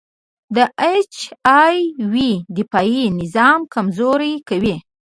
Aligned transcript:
د 0.55 0.57
اچ 0.93 1.13
آی 1.61 1.75
وي 2.11 2.31
دفاعي 2.57 3.03
نظام 3.21 3.59
کمزوری 3.73 4.33
کوي. 4.49 4.75